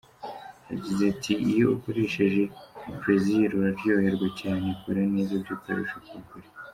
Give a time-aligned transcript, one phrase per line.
[0.71, 2.41] Yagize ati "Iyo ukoresheje
[2.99, 6.47] Plaisir uraryoherwa cyane, ikora neza by’akarusho ku bagore.